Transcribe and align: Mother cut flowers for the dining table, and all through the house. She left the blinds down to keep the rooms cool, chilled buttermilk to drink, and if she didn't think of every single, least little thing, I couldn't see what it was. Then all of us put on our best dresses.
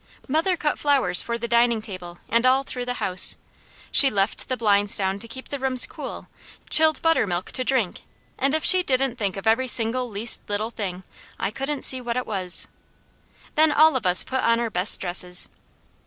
Mother 0.27 0.57
cut 0.57 0.79
flowers 0.79 1.21
for 1.21 1.37
the 1.37 1.47
dining 1.47 1.79
table, 1.79 2.17
and 2.27 2.43
all 2.43 2.63
through 2.63 2.85
the 2.85 2.95
house. 2.95 3.35
She 3.91 4.09
left 4.09 4.49
the 4.49 4.57
blinds 4.57 4.97
down 4.97 5.19
to 5.19 5.27
keep 5.27 5.49
the 5.49 5.59
rooms 5.59 5.85
cool, 5.85 6.27
chilled 6.71 6.99
buttermilk 7.03 7.51
to 7.51 7.63
drink, 7.63 8.01
and 8.39 8.55
if 8.55 8.65
she 8.65 8.81
didn't 8.81 9.17
think 9.17 9.37
of 9.37 9.45
every 9.45 9.67
single, 9.67 10.09
least 10.09 10.49
little 10.49 10.71
thing, 10.71 11.03
I 11.39 11.51
couldn't 11.51 11.85
see 11.85 12.01
what 12.01 12.17
it 12.17 12.25
was. 12.25 12.67
Then 13.53 13.71
all 13.71 13.95
of 13.95 14.07
us 14.07 14.23
put 14.23 14.43
on 14.43 14.59
our 14.59 14.71
best 14.71 14.99
dresses. 14.99 15.47